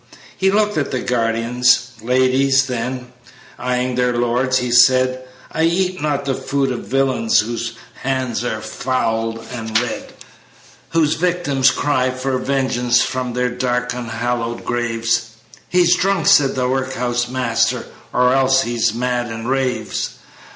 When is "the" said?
0.89-0.97, 6.25-6.33, 16.55-16.67